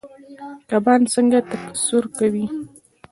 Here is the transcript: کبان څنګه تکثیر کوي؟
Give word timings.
کبان 0.69 1.01
څنګه 1.13 1.39
تکثیر 1.49 2.03
کوي؟ 2.17 2.45